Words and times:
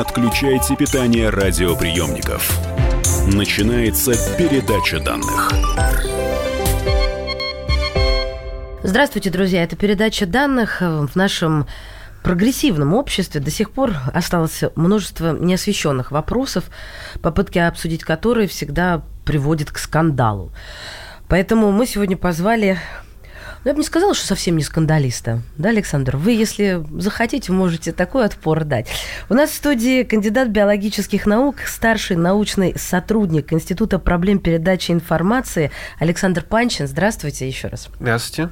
отключайте 0.00 0.76
питание 0.76 1.28
радиоприемников. 1.28 2.58
Начинается 3.26 4.12
передача 4.38 4.98
данных. 4.98 5.52
Здравствуйте, 8.82 9.28
друзья. 9.28 9.62
Это 9.62 9.76
передача 9.76 10.24
данных 10.24 10.80
в 10.80 11.10
нашем 11.16 11.66
прогрессивном 12.22 12.94
обществе 12.94 13.42
до 13.42 13.50
сих 13.50 13.72
пор 13.72 13.92
осталось 14.14 14.62
множество 14.74 15.36
неосвещенных 15.38 16.12
вопросов, 16.12 16.64
попытки 17.20 17.58
обсудить 17.58 18.02
которые 18.02 18.48
всегда 18.48 19.02
приводят 19.26 19.70
к 19.70 19.76
скандалу. 19.76 20.50
Поэтому 21.28 21.72
мы 21.72 21.86
сегодня 21.86 22.16
позвали 22.16 22.78
ну, 23.62 23.68
я 23.68 23.74
бы 23.74 23.80
не 23.80 23.84
сказала, 23.84 24.14
что 24.14 24.26
совсем 24.26 24.56
не 24.56 24.62
скандалиста. 24.62 25.42
Да, 25.58 25.68
Александр? 25.68 26.16
Вы, 26.16 26.32
если 26.32 26.82
захотите, 26.98 27.52
можете 27.52 27.92
такой 27.92 28.24
отпор 28.24 28.64
дать. 28.64 28.88
У 29.28 29.34
нас 29.34 29.50
в 29.50 29.54
студии 29.54 30.02
кандидат 30.02 30.48
биологических 30.48 31.26
наук, 31.26 31.56
старший 31.66 32.16
научный 32.16 32.74
сотрудник 32.78 33.52
Института 33.52 33.98
проблем 33.98 34.38
передачи 34.38 34.92
информации 34.92 35.70
Александр 35.98 36.42
Панчин. 36.42 36.86
Здравствуйте 36.86 37.46
еще 37.46 37.68
раз. 37.68 37.90
Здравствуйте. 38.00 38.50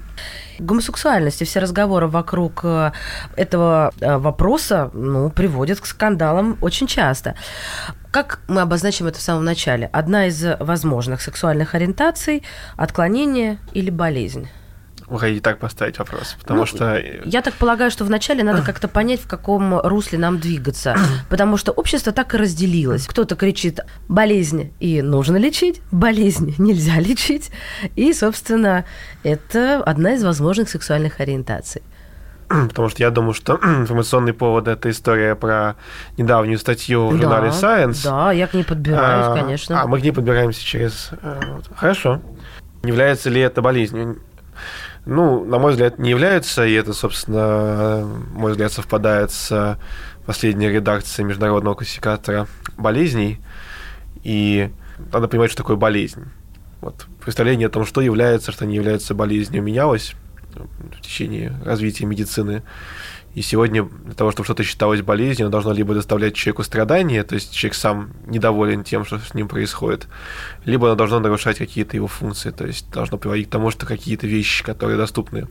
Гомосексуальность 0.58 1.40
и 1.40 1.46
все 1.46 1.60
разговоры 1.60 2.06
вокруг 2.06 2.60
э, 2.64 2.92
этого 3.36 3.92
э, 4.00 4.18
вопроса 4.18 4.90
ну, 4.92 5.30
приводят 5.30 5.80
к 5.80 5.86
скандалам 5.86 6.58
очень 6.60 6.86
часто. 6.86 7.34
Как 8.10 8.40
мы 8.48 8.60
обозначим 8.60 9.06
это 9.06 9.18
в 9.18 9.22
самом 9.22 9.44
начале? 9.44 9.88
Одна 9.92 10.26
из 10.26 10.44
возможных 10.60 11.22
сексуальных 11.22 11.74
ориентаций– 11.74 12.42
отклонение 12.76 13.58
или 13.72 13.88
болезнь? 13.88 14.48
Хотите 15.16 15.40
так 15.40 15.58
поставить 15.58 15.98
вопрос, 15.98 16.36
потому 16.40 16.60
ну, 16.60 16.66
что... 16.66 16.98
Я 17.24 17.40
так 17.40 17.54
полагаю, 17.54 17.90
что 17.90 18.04
вначале 18.04 18.44
надо 18.44 18.62
как-то 18.62 18.88
понять, 18.88 19.20
в 19.20 19.26
каком 19.26 19.80
русле 19.80 20.18
нам 20.18 20.38
двигаться, 20.38 20.96
потому 21.30 21.56
что 21.56 21.72
общество 21.72 22.12
так 22.12 22.34
и 22.34 22.36
разделилось. 22.36 23.06
Кто-то 23.06 23.34
кричит 23.34 23.80
«болезнь» 24.08 24.72
и 24.80 25.00
нужно 25.00 25.36
лечить, 25.38 25.80
«болезнь» 25.90 26.54
нельзя 26.58 27.00
лечить, 27.00 27.50
и, 27.96 28.12
собственно, 28.12 28.84
это 29.22 29.82
одна 29.82 30.14
из 30.14 30.24
возможных 30.24 30.68
сексуальных 30.68 31.20
ориентаций. 31.20 31.82
Потому 32.48 32.88
что 32.88 33.02
я 33.02 33.10
думаю, 33.10 33.34
что 33.34 33.54
информационный 33.62 34.32
повод– 34.32 34.68
это 34.68 34.90
история 34.90 35.34
про 35.34 35.76
недавнюю 36.16 36.58
статью 36.58 37.08
в 37.08 37.16
да, 37.16 37.22
журнале 37.22 37.48
Science. 37.48 38.04
Да, 38.04 38.32
я 38.32 38.46
к 38.46 38.54
ней 38.54 38.64
подбираюсь, 38.64 39.26
а, 39.26 39.34
конечно. 39.34 39.82
А 39.82 39.86
мы 39.86 40.00
к 40.00 40.02
ней 40.02 40.12
подбираемся 40.12 40.64
через… 40.64 41.10
Э, 41.22 41.40
хорошо. 41.74 42.20
Является 42.82 43.30
ли 43.30 43.40
это 43.40 43.60
болезнью? 43.60 44.20
Ну, 45.10 45.42
на 45.42 45.58
мой 45.58 45.72
взгляд, 45.72 45.98
не 45.98 46.10
являются, 46.10 46.66
и 46.66 46.74
это, 46.74 46.92
собственно, 46.92 48.06
мой 48.34 48.50
взгляд, 48.52 48.70
совпадает 48.70 49.30
с 49.30 49.78
последней 50.26 50.68
редакцией 50.68 51.26
международного 51.26 51.76
классификатора 51.76 52.46
болезней. 52.76 53.40
И 54.22 54.70
надо 55.10 55.26
понимать, 55.26 55.50
что 55.50 55.62
такое 55.62 55.76
болезнь. 55.76 56.24
Вот. 56.82 57.06
Представление 57.24 57.68
о 57.68 57.70
том, 57.70 57.86
что 57.86 58.02
является, 58.02 58.52
что 58.52 58.66
не 58.66 58.74
является 58.74 59.14
болезнью, 59.14 59.62
менялось 59.62 60.14
в 60.54 61.00
течение 61.00 61.58
развития 61.64 62.04
медицины. 62.04 62.62
И 63.38 63.42
сегодня 63.42 63.84
для 63.84 64.14
того, 64.14 64.32
чтобы 64.32 64.46
что-то 64.46 64.64
считалось 64.64 65.00
болезнью, 65.00 65.46
оно 65.46 65.52
должно 65.52 65.72
либо 65.72 65.94
доставлять 65.94 66.34
человеку 66.34 66.64
страдания, 66.64 67.22
то 67.22 67.36
есть 67.36 67.54
человек 67.54 67.76
сам 67.76 68.10
недоволен 68.26 68.82
тем, 68.82 69.04
что 69.04 69.20
с 69.20 69.32
ним 69.32 69.46
происходит, 69.46 70.08
либо 70.64 70.88
оно 70.88 70.96
должно 70.96 71.20
нарушать 71.20 71.56
какие-то 71.56 71.94
его 71.94 72.08
функции, 72.08 72.50
то 72.50 72.66
есть 72.66 72.90
должно 72.90 73.16
приводить 73.16 73.46
к 73.46 73.50
тому, 73.52 73.70
что 73.70 73.86
какие-то 73.86 74.26
вещи, 74.26 74.64
которые 74.64 74.98
доступны 74.98 75.46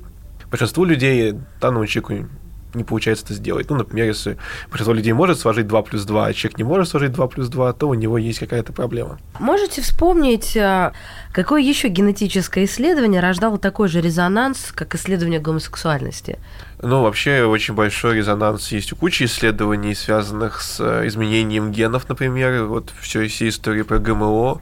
большинству 0.51 0.83
людей, 0.83 1.33
данному 1.61 1.87
человеку 1.87 2.27
не 2.73 2.83
получается 2.83 3.25
это 3.25 3.33
сделать. 3.33 3.69
Ну, 3.69 3.75
например, 3.75 4.05
если 4.05 4.37
большинство 4.69 4.93
людей 4.93 5.13
может 5.13 5.39
сложить 5.39 5.67
2 5.67 5.81
плюс 5.83 6.03
2, 6.05 6.25
а 6.25 6.33
человек 6.33 6.57
не 6.57 6.63
может 6.63 6.89
сложить 6.89 7.11
2 7.11 7.27
плюс 7.27 7.47
2, 7.49 7.73
то 7.73 7.89
у 7.89 7.93
него 7.93 8.17
есть 8.17 8.39
какая-то 8.39 8.73
проблема. 8.73 9.19
Можете 9.39 9.81
вспомнить, 9.81 10.55
а, 10.57 10.93
какое 11.31 11.61
еще 11.61 11.87
генетическое 11.87 12.65
исследование 12.65 13.21
рождало 13.21 13.57
такой 13.57 13.87
же 13.87 14.01
резонанс, 14.01 14.71
как 14.73 14.95
исследование 14.95 15.39
гомосексуальности? 15.39 16.39
Ну, 16.79 17.01
вообще 17.01 17.43
очень 17.43 17.73
большой 17.73 18.17
резонанс 18.17 18.71
есть 18.71 18.93
у 18.93 18.95
кучи 18.95 19.23
исследований, 19.23 19.95
связанных 19.95 20.61
с 20.61 20.79
э, 20.79 21.07
изменением 21.07 21.71
генов, 21.71 22.07
например. 22.07 22.65
Вот 22.65 22.93
все, 23.01 23.27
все 23.27 23.47
истории 23.49 23.81
про 23.81 23.97
ГМО, 23.97 24.61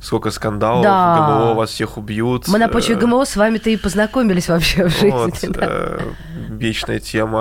сколько 0.00 0.30
скандалов, 0.30 0.82
да. 0.82 1.16
ГМО 1.16 1.54
вас 1.54 1.70
всех 1.70 1.96
убьют. 1.96 2.46
Мы 2.48 2.58
на 2.58 2.68
почве 2.68 2.96
э, 2.96 2.98
ГМО 2.98 3.24
с 3.24 3.36
вами-то 3.36 3.70
и 3.70 3.78
познакомились 3.78 4.48
вообще 4.48 4.84
в 4.84 4.90
жизни. 4.90 5.10
Вот, 5.10 5.34
да. 5.48 5.66
э, 5.66 6.00
вечная 6.50 6.98
тема, 6.98 7.35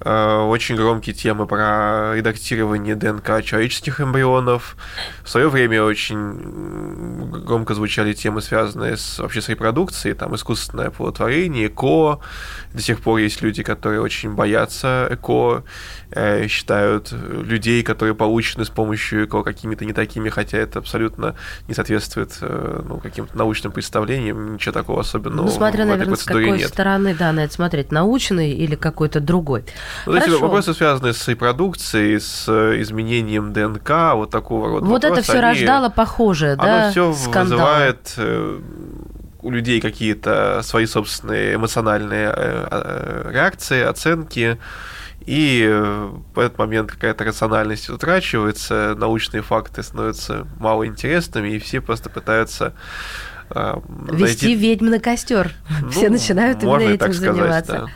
э, 0.00 0.36
очень 0.36 0.76
громкие 0.76 1.14
темы 1.14 1.46
про 1.46 2.14
редактирование 2.14 2.94
ДНК 2.94 3.42
человеческих 3.42 4.00
эмбрионов. 4.00 4.76
В 5.22 5.28
свое 5.28 5.48
время 5.48 5.82
очень 5.82 7.30
громко 7.44 7.74
звучали 7.74 8.12
темы, 8.12 8.42
связанные 8.42 8.96
с, 8.96 9.18
вообще 9.18 9.40
с 9.40 9.48
репродукцией, 9.48 10.14
там 10.14 10.34
искусственное 10.34 10.88
оплодотворение, 10.88 11.68
ЭКО. 11.68 12.20
До 12.72 12.82
сих 12.82 13.00
пор 13.00 13.18
есть 13.18 13.42
люди, 13.42 13.62
которые 13.62 14.00
очень 14.00 14.34
боятся 14.34 15.08
ЭКО, 15.10 15.64
э, 16.10 16.46
считают 16.48 17.12
людей, 17.12 17.82
которые 17.82 18.14
получены 18.14 18.64
с 18.64 18.70
помощью 18.70 19.26
ЭКО 19.26 19.42
какими-то 19.42 19.84
не 19.84 19.92
такими, 19.92 20.28
хотя 20.28 20.58
это 20.58 20.78
абсолютно 20.78 21.34
не 21.68 21.74
соответствует 21.74 22.38
э, 22.40 22.82
ну, 22.86 22.98
каким-то 22.98 23.36
научным 23.36 23.72
представлениям, 23.72 24.54
ничего 24.54 24.72
такого 24.72 25.00
особенного. 25.00 25.46
Ну, 25.46 25.52
смотря, 25.52 25.84
наверное, 25.84 26.16
с 26.16 26.24
какой 26.24 26.58
нет. 26.58 26.68
стороны, 26.68 27.14
да, 27.14 27.32
на 27.32 27.44
это 27.44 27.52
смотреть, 27.52 27.92
научный 27.92 28.52
или 28.52 28.74
какой-то 28.74 29.11
другой. 29.20 29.64
Ну, 30.06 30.12
Хорошо. 30.12 30.30
Есть, 30.30 30.42
вопросы, 30.42 30.74
связанные 30.74 31.12
с 31.12 31.28
репродукцией, 31.28 32.20
с 32.20 32.48
изменением 32.80 33.52
ДНК, 33.52 34.14
вот 34.14 34.30
такого 34.30 34.68
рода 34.68 34.86
Вот 34.86 35.02
вопросы, 35.02 35.20
это 35.20 35.22
все 35.22 35.40
рождало 35.40 35.88
похожее, 35.88 36.56
да, 36.56 36.84
Оно 36.84 36.90
все 36.90 37.12
вызывает 37.12 38.14
э, 38.16 38.60
у 39.42 39.50
людей 39.50 39.80
какие-то 39.80 40.60
свои 40.62 40.86
собственные 40.86 41.56
эмоциональные 41.56 42.32
э, 42.34 43.30
реакции, 43.32 43.82
оценки, 43.82 44.58
и 45.26 45.68
в 46.34 46.38
этот 46.38 46.58
момент 46.58 46.90
какая-то 46.90 47.24
рациональность 47.24 47.88
утрачивается, 47.90 48.94
научные 48.96 49.42
факты 49.42 49.82
становятся 49.82 50.46
малоинтересными, 50.58 51.50
и 51.50 51.58
все 51.58 51.80
просто 51.80 52.10
пытаются 52.10 52.74
э, 53.50 53.74
Вести 54.10 54.46
найти... 54.46 54.54
ведьм 54.54 54.86
на 54.86 54.98
костер. 54.98 55.52
Ну, 55.80 55.90
все 55.90 56.08
начинают 56.08 56.62
именно 56.62 56.80
этим 56.80 57.12
заниматься. 57.12 57.64
Сказать, 57.64 57.66
да 57.68 57.88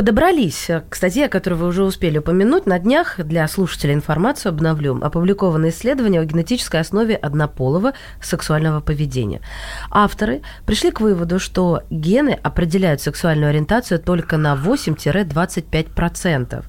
подобрались 0.00 0.70
к 0.88 0.94
статье, 0.94 1.28
которую 1.28 1.60
вы 1.60 1.66
уже 1.66 1.84
успели 1.84 2.16
упомянуть. 2.16 2.64
На 2.64 2.78
днях 2.78 3.16
для 3.18 3.46
слушателей 3.46 3.92
информацию 3.92 4.48
обновлю. 4.48 4.98
Опубликовано 5.02 5.68
исследование 5.68 6.22
о 6.22 6.24
генетической 6.24 6.80
основе 6.80 7.16
однополого 7.16 7.92
сексуального 8.22 8.80
поведения. 8.80 9.42
Авторы 9.90 10.40
пришли 10.64 10.90
к 10.90 11.02
выводу, 11.02 11.38
что 11.38 11.82
гены 11.90 12.38
определяют 12.42 13.02
сексуальную 13.02 13.50
ориентацию 13.50 14.00
только 14.00 14.38
на 14.38 14.54
8-25%. 14.54 16.64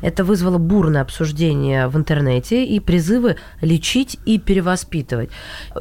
Это 0.00 0.22
вызвало 0.22 0.58
бурное 0.58 1.02
обсуждение 1.02 1.88
в 1.88 1.96
интернете 1.96 2.64
и 2.64 2.78
призывы 2.78 3.34
лечить 3.62 4.16
и 4.26 4.38
перевоспитывать. 4.38 5.30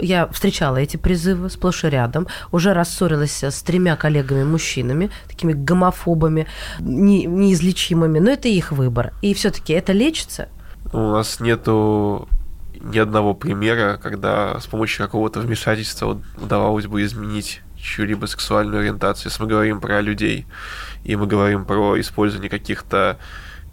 Я 0.01 0.25
встречала 0.29 0.77
эти 0.77 0.97
призывы 0.97 1.51
сплошь 1.51 1.83
и 1.83 1.89
рядом. 1.89 2.25
Уже 2.51 2.73
рассорилась 2.73 3.43
с 3.43 3.61
тремя 3.61 3.95
коллегами-мужчинами, 3.95 5.11
такими 5.27 5.53
гомофобами, 5.53 6.47
не, 6.95 7.25
неизлечимыми, 7.25 8.19
но 8.19 8.31
это 8.31 8.47
их 8.47 8.71
выбор. 8.71 9.13
И 9.21 9.33
все-таки 9.33 9.73
это 9.73 9.93
лечится? 9.93 10.49
У 10.93 10.97
нас 10.97 11.39
нету 11.39 12.27
ни 12.79 12.97
одного 12.97 13.33
примера, 13.33 13.99
когда 14.01 14.59
с 14.59 14.67
помощью 14.67 15.05
какого-то 15.05 15.39
вмешательства 15.39 16.21
удавалось 16.37 16.87
бы 16.87 17.03
изменить 17.03 17.61
чью-либо 17.77 18.25
сексуальную 18.25 18.81
ориентацию. 18.81 19.31
Если 19.31 19.43
мы 19.43 19.49
говорим 19.49 19.79
про 19.79 20.01
людей, 20.01 20.45
и 21.03 21.15
мы 21.15 21.27
говорим 21.27 21.65
про 21.65 21.99
использование 21.99 22.49
каких-то 22.49 23.17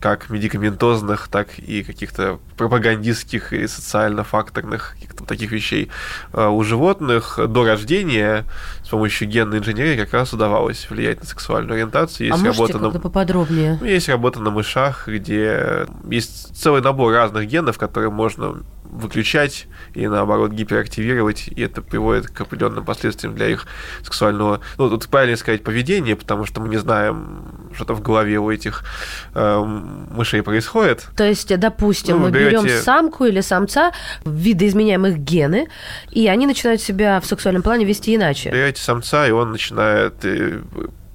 как 0.02 0.30
медикаментозных, 0.30 1.28
так 1.28 1.60
и 1.60 1.84
каких-то 1.84 2.40
пропагандистских 2.56 3.52
и 3.52 3.68
социально-факторных 3.68 4.96
таких 5.28 5.52
вещей 5.52 5.90
э, 6.32 6.48
у 6.48 6.64
животных 6.64 7.38
до 7.48 7.64
рождения 7.64 8.44
с 8.82 8.88
помощью 8.88 9.28
генной 9.28 9.58
инженерии 9.58 9.96
как 9.96 10.12
раз 10.12 10.32
удавалось 10.32 10.90
влиять 10.90 11.20
на 11.20 11.26
сексуальную 11.26 11.74
ориентацию. 11.74 12.26
Есть 12.26 12.42
а 12.42 12.46
работа 12.46 12.78
на... 12.78 12.90
поподробнее? 12.90 13.78
Ну, 13.80 13.86
есть 13.86 14.08
работа 14.08 14.40
на 14.40 14.50
мышах, 14.50 15.06
где 15.06 15.86
есть 16.10 16.56
целый 16.56 16.82
набор 16.82 17.14
разных 17.14 17.46
генов, 17.46 17.78
которые 17.78 18.10
можно 18.10 18.56
выключать 18.92 19.66
и 19.94 20.06
наоборот 20.06 20.52
гиперактивировать, 20.52 21.48
и 21.48 21.62
это 21.62 21.82
приводит 21.82 22.28
к 22.28 22.40
определенным 22.42 22.84
последствиям 22.84 23.34
для 23.34 23.48
их 23.48 23.66
сексуального, 24.02 24.60
ну 24.76 24.90
тут 24.90 25.08
правильно 25.08 25.36
сказать 25.36 25.64
поведения, 25.64 26.14
потому 26.14 26.44
что 26.44 26.60
мы 26.60 26.68
не 26.68 26.76
знаем, 26.76 27.70
что-то 27.74 27.94
в 27.94 28.02
голове 28.02 28.38
у 28.38 28.50
этих 28.50 28.84
э, 29.34 29.58
мышей 29.58 30.42
происходит. 30.42 31.08
То 31.16 31.24
есть, 31.24 31.58
допустим, 31.58 32.18
ну, 32.18 32.24
мы 32.24 32.30
берете... 32.30 32.62
берем 32.62 32.82
самку 32.82 33.24
или 33.24 33.40
самца, 33.40 33.92
видоизменяем 34.24 35.06
их 35.06 35.18
гены, 35.18 35.68
и 36.10 36.28
они 36.28 36.46
начинают 36.46 36.82
себя 36.82 37.18
в 37.20 37.26
сексуальном 37.26 37.62
плане 37.62 37.86
вести 37.86 38.14
иначе. 38.14 38.50
Берете 38.50 38.82
самца, 38.82 39.26
и 39.26 39.30
он 39.30 39.52
начинает 39.52 40.24
э, 40.24 40.60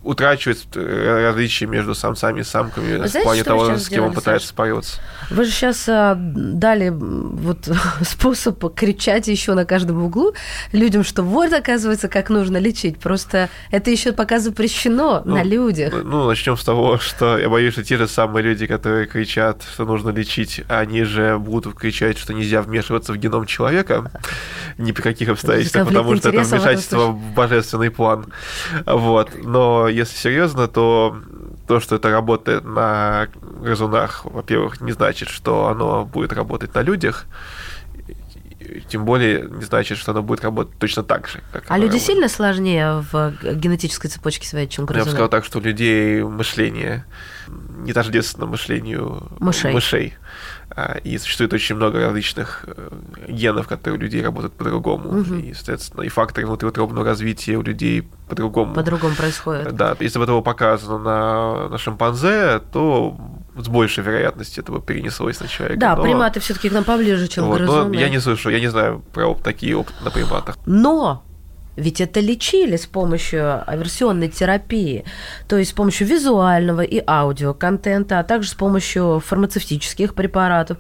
утрачивает 0.08 0.60
э, 0.76 1.28
различия 1.28 1.66
между 1.66 1.94
самцами 1.94 2.40
и 2.40 2.44
самками 2.44 2.98
Вы 2.98 3.08
в 3.08 3.24
плане 3.24 3.44
того, 3.44 3.76
с 3.76 3.90
кем 3.90 4.06
он 4.06 4.14
пытается 4.14 4.48
спариваться. 4.48 5.02
Вы 5.30 5.44
же 5.44 5.52
сейчас 5.52 5.84
а, 5.90 6.16
дали 6.18 6.90
вот 6.90 7.70
способ 8.02 8.74
кричать 8.74 9.28
еще 9.28 9.54
на 9.54 9.66
каждом 9.66 10.02
углу 10.04 10.34
людям, 10.72 11.04
что 11.04 11.24
вот, 11.24 11.52
оказывается, 11.52 12.08
как 12.08 12.30
нужно 12.30 12.58
лечить. 12.58 13.00
Просто 13.00 13.50
это 13.70 13.92
еще 13.92 14.14
пока 14.14 14.40
запрещено 14.40 15.22
ну, 15.26 15.36
на 15.36 15.44
людях. 15.44 15.94
Ну, 15.94 16.26
начнем 16.26 16.56
с 16.56 16.64
того, 16.64 16.98
что 17.02 17.38
я 17.38 17.50
боюсь, 17.50 17.74
что 17.74 17.84
те 17.84 17.98
же 17.98 18.08
самые 18.08 18.44
люди, 18.44 18.66
которые 18.66 19.08
кричат, 19.08 19.64
что 19.74 19.84
нужно 19.84 20.12
лечить, 20.12 20.64
они 20.70 21.04
же 21.04 21.38
будут 21.38 21.78
кричать, 21.78 22.18
что 22.18 22.34
нельзя 22.34 22.62
вмешиваться 22.62 23.12
в 23.12 23.18
геном 23.18 23.46
человека 23.46 24.10
ни 24.78 24.94
при 24.94 25.02
каких 25.02 25.28
обстоятельствах, 25.28 25.88
потому 25.88 26.16
что 26.16 26.30
это 26.30 26.40
вмешательство 26.44 27.08
в 27.08 27.34
божественный 27.34 27.92
план. 27.92 28.28
Вот. 28.86 29.32
Но 29.44 29.90
если 29.98 30.16
серьезно, 30.16 30.68
то 30.68 31.18
то, 31.68 31.80
что 31.80 31.96
это 31.96 32.10
работает 32.10 32.64
на 32.64 33.28
грызунах, 33.62 34.26
во-первых, 34.26 34.82
не 34.82 34.92
значит, 34.92 35.30
что 35.30 35.68
оно 35.68 36.06
будет 36.06 36.34
работать 36.34 36.74
на 36.74 36.82
людях. 36.82 37.26
Тем 38.90 39.06
более 39.06 39.48
не 39.50 39.64
значит, 39.64 39.98
что 39.98 40.12
оно 40.12 40.22
будет 40.24 40.44
работать 40.44 40.78
точно 40.78 41.04
так 41.04 41.28
же. 41.28 41.42
Как 41.52 41.64
а 41.68 41.76
люди 41.78 41.86
работает. 41.86 42.04
сильно 42.04 42.30
сложнее 42.30 43.06
в 43.12 43.34
генетической 43.56 44.08
цепочке 44.08 44.48
своей, 44.48 44.68
чем 44.68 44.86
грызуны? 44.86 45.02
Я 45.02 45.06
бы 45.06 45.12
сказал 45.12 45.30
так, 45.30 45.46
что 45.46 45.60
у 45.60 45.62
людей 45.62 46.22
мышление 46.22 47.06
не 47.48 47.94
тождественно 47.94 48.46
мышлению 48.46 49.28
мышей. 49.40 49.74
мышей. 49.74 50.14
А, 50.70 50.98
и 51.04 51.18
существует 51.18 51.54
очень 51.54 51.76
много 51.76 52.00
различных 52.02 52.66
э, 52.68 52.90
генов, 53.30 53.68
которые 53.68 53.98
у 53.98 54.02
людей 54.02 54.22
работают 54.22 54.54
по-другому. 54.54 55.22
Угу. 55.22 55.36
И, 55.36 55.54
соответственно, 55.54 56.02
и 56.02 56.10
факторы 56.10 56.46
внутриутробного 56.46 57.06
развития 57.06 57.56
у 57.56 57.62
людей 57.62 58.08
по-другому. 58.28 58.74
По-другому 58.74 59.16
происходит. 59.16 59.76
Да, 59.76 59.96
если 60.00 60.20
бы 60.20 60.26
это 60.26 60.34
было 60.34 60.42
показано 60.42 60.98
на, 60.98 61.70
на 61.70 61.78
шимпанзе, 61.78 62.62
то 62.72 63.18
с 63.56 63.68
большей 63.70 64.04
вероятностью 64.04 64.64
это 64.64 64.72
бы 64.72 64.82
перенеслось 64.82 65.40
на 65.40 65.48
человека. 65.48 65.80
Да, 65.80 65.96
но... 65.96 66.04
приматы 66.04 66.40
все-таки 66.40 66.70
к 66.70 66.74
нам 66.74 66.84
поближе, 66.84 67.28
чем 67.28 67.46
вот, 67.46 67.60
грызуны. 67.60 67.96
я 67.96 68.10
не 68.10 68.20
слышу, 68.20 68.50
я 68.50 68.60
не 68.60 68.68
знаю 68.68 69.04
про 69.14 69.34
такие 69.36 69.76
опыты 69.76 70.04
на 70.04 70.12
приматах. 70.12 70.58
Но 70.66 71.24
ведь 71.78 72.02
это 72.02 72.20
лечили 72.20 72.76
с 72.76 72.88
помощью 72.88 73.64
аверсионной 73.70 74.28
терапии, 74.28 75.06
то 75.48 75.58
есть 75.58 75.72
с 75.72 75.74
помощью 75.74 76.08
визуального 76.08 76.82
и 76.82 77.02
аудиоконтента, 77.06 78.20
а 78.20 78.24
также 78.24 78.50
с 78.50 78.54
помощью 78.56 79.22
фармацевтических 79.26 80.14
препаратов. 80.16 80.80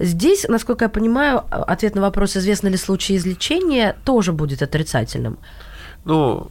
Здесь, 0.00 0.46
насколько 0.48 0.84
я 0.84 0.88
понимаю, 0.88 1.44
ответ 1.50 1.94
на 1.94 2.02
вопрос, 2.02 2.36
известны 2.36 2.68
ли 2.68 2.76
случаи 2.76 3.16
излечения, 3.16 3.96
тоже 4.04 4.32
будет 4.32 4.62
отрицательным. 4.62 5.38
Ну, 6.04 6.50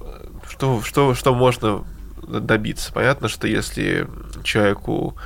что, 0.49 0.81
что, 0.81 1.13
что 1.13 1.35
можно 1.35 1.83
добиться? 2.25 2.93
Понятно, 2.93 3.27
что 3.27 3.47
если 3.47 4.07
человеку 4.43 5.17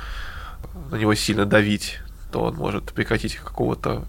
на 0.90 0.96
него 0.96 1.14
сильно 1.14 1.46
давить, 1.46 2.00
то 2.32 2.42
он 2.42 2.56
может 2.56 2.92
прекратить 2.92 3.36
какого-то 3.36 4.04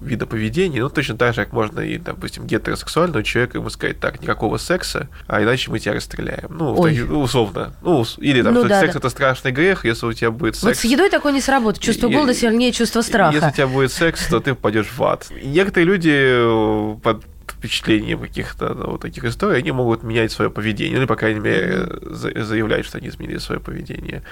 вида 0.00 0.26
поведения, 0.26 0.80
ну, 0.80 0.88
точно 0.88 1.16
так 1.16 1.34
же, 1.34 1.44
как 1.44 1.52
можно 1.52 1.80
и, 1.80 1.98
допустим, 1.98 2.46
гетеросексуального 2.46 3.22
человека 3.22 3.58
ему 3.58 3.70
сказать, 3.70 4.00
так, 4.00 4.20
никакого 4.20 4.56
секса, 4.56 5.08
а 5.26 5.42
иначе 5.42 5.70
мы 5.70 5.78
тебя 5.78 5.94
расстреляем. 5.94 6.48
Ну, 6.50 6.78
Ой. 6.78 6.96
Так, 6.96 7.08
ну 7.08 7.20
условно. 7.20 7.72
Ну, 7.82 8.04
или 8.18 8.42
там, 8.42 8.54
ну, 8.54 8.64
да, 8.64 8.80
секс 8.80 8.94
да. 8.94 8.98
это 8.98 9.10
страшный 9.10 9.52
грех, 9.52 9.84
если 9.84 10.06
у 10.06 10.12
тебя 10.12 10.30
будет 10.30 10.56
секс. 10.56 10.64
Вот 10.64 10.76
с 10.76 10.84
едой 10.84 11.10
такое 11.10 11.32
не 11.32 11.40
сработает. 11.40 11.82
Чувство 11.82 12.08
и, 12.08 12.12
голода 12.12 12.34
сильнее 12.34 12.72
чувства 12.72 13.02
страха. 13.02 13.34
Если 13.34 13.48
у 13.48 13.52
тебя 13.52 13.66
будет 13.66 13.92
секс, 13.92 14.26
то 14.28 14.40
ты 14.40 14.54
попадешь 14.54 14.90
в 14.90 15.02
ад. 15.02 15.26
И 15.30 15.46
некоторые 15.46 15.86
люди 15.86 16.12
э, 16.12 16.96
под 17.02 17.24
впечатлением 17.52 18.20
каких-то 18.20 18.74
ну, 18.74 18.90
вот 18.92 19.00
таких 19.00 19.24
историй, 19.24 19.58
они 19.58 19.72
могут 19.72 20.02
менять 20.02 20.32
свое 20.32 20.50
поведение, 20.50 20.98
или, 20.98 21.06
по 21.06 21.16
крайней 21.16 21.40
мере, 21.40 21.86
заявлять, 22.00 22.86
что 22.86 22.98
они 22.98 23.08
изменили 23.08 23.38
свое 23.38 23.60
поведение. 23.60 24.22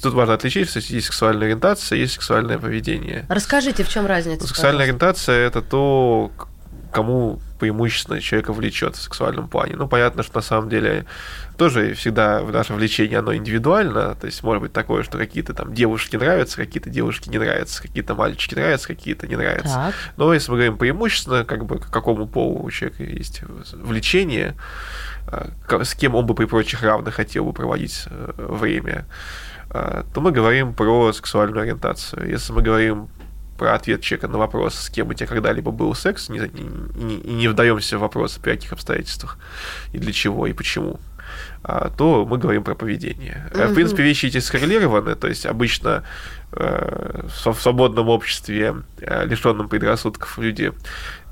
Тут 0.00 0.14
важно 0.14 0.34
отличить, 0.34 0.68
что 0.68 0.78
есть 0.78 1.06
сексуальная 1.06 1.46
ориентация, 1.48 1.98
есть 1.98 2.14
сексуальное 2.14 2.58
поведение. 2.58 3.26
Расскажите, 3.28 3.84
в 3.84 3.88
чем 3.88 4.06
разница? 4.06 4.46
Сексуальная 4.46 4.84
ориентация– 4.84 5.46
это 5.48 5.62
то, 5.62 6.30
кому 6.92 7.40
преимущественно 7.58 8.20
человека 8.20 8.52
влечет 8.52 8.96
в 8.96 9.02
сексуальном 9.02 9.48
плане. 9.48 9.76
Ну, 9.76 9.88
понятно, 9.88 10.22
что 10.22 10.36
на 10.36 10.42
самом 10.42 10.68
деле 10.68 11.06
тоже 11.56 11.94
всегда 11.94 12.42
в 12.42 12.52
наше 12.52 12.74
влечение 12.74 13.18
оно 13.18 13.34
индивидуально. 13.34 14.14
То 14.14 14.26
есть 14.26 14.42
может 14.42 14.62
быть 14.62 14.72
такое, 14.72 15.02
что 15.02 15.18
какие-то 15.18 15.54
там 15.54 15.74
девушки 15.74 16.16
нравятся, 16.16 16.56
какие-то 16.56 16.90
девушки 16.90 17.28
не 17.28 17.38
нравятся, 17.38 17.82
какие-то 17.82 18.14
мальчики 18.14 18.54
нравятся, 18.54 18.88
какие-то 18.88 19.26
не 19.26 19.36
нравятся. 19.36 19.74
Так. 19.74 19.94
Но 20.16 20.32
если 20.34 20.50
мы 20.50 20.58
говорим 20.58 20.78
преимущественно, 20.78 21.44
как 21.44 21.64
бы 21.64 21.78
к 21.78 21.90
какому 21.90 22.26
полу 22.26 22.62
у 22.62 22.70
человека 22.70 23.02
есть 23.02 23.42
влечение, 23.72 24.54
а, 25.26 25.50
с 25.84 25.94
кем 25.94 26.14
он 26.14 26.26
бы 26.26 26.34
при 26.34 26.44
прочих 26.44 26.82
равных 26.82 27.14
хотел 27.14 27.44
бы 27.44 27.52
проводить 27.52 28.04
э, 28.08 28.32
время, 28.36 29.06
а, 29.70 30.04
то 30.14 30.20
мы 30.20 30.30
говорим 30.30 30.74
про 30.74 31.12
сексуальную 31.12 31.62
ориентацию. 31.62 32.28
Если 32.28 32.52
мы 32.52 32.62
говорим 32.62 33.08
про 33.56 33.74
ответ 33.74 34.02
человека 34.02 34.28
на 34.28 34.38
вопрос, 34.38 34.74
с 34.74 34.90
кем 34.90 35.08
у 35.08 35.14
тебя 35.14 35.26
когда-либо 35.26 35.70
был 35.70 35.94
секс, 35.94 36.28
не, 36.28 36.38
не, 36.38 37.16
не 37.16 37.48
вдаемся 37.48 37.98
в 37.98 38.00
вопрос, 38.00 38.38
при 38.42 38.52
каких 38.52 38.72
обстоятельствах, 38.72 39.38
и 39.92 39.98
для 39.98 40.12
чего, 40.12 40.46
и 40.46 40.52
почему, 40.52 41.00
а, 41.62 41.90
то 41.90 42.24
мы 42.24 42.38
говорим 42.38 42.64
про 42.64 42.74
поведение. 42.74 43.48
Mm-hmm. 43.50 43.68
В 43.68 43.74
принципе, 43.74 44.02
вещи 44.02 44.26
эти 44.26 44.38
скоррелированы, 44.38 45.14
то 45.14 45.28
есть 45.28 45.46
обычно 45.46 46.04
э, 46.52 47.22
в 47.44 47.54
свободном 47.54 48.08
обществе, 48.08 48.76
э, 49.00 49.26
лишенном 49.26 49.68
предрассудков, 49.68 50.38
люди 50.38 50.72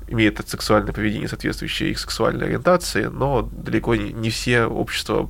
имеют 0.07 0.39
сексуальное 0.47 0.93
поведение, 0.93 1.27
соответствующее 1.27 1.91
их 1.91 1.99
сексуальной 1.99 2.47
ориентации, 2.47 3.05
но 3.05 3.41
далеко 3.41 3.95
не 3.95 4.29
все 4.29 4.65
общества 4.65 5.29